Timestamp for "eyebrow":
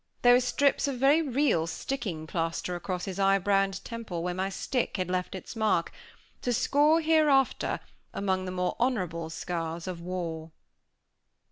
3.19-3.61